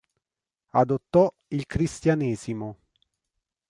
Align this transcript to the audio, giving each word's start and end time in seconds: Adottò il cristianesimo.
Adottò 0.71 1.31
il 1.49 1.67
cristianesimo. 1.67 2.75